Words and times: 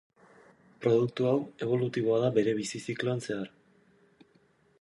Produktu 0.85 1.27
hau 1.31 1.35
ebolutiboa 1.67 2.19
da 2.25 2.33
bere 2.39 2.57
bizi 2.63 2.83
zikloan 2.89 3.25
zehar. 3.29 3.55